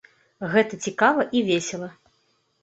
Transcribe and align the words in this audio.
Гэта 0.53 0.79
цікава 0.85 1.27
і 1.39 1.43
весела. 1.51 1.91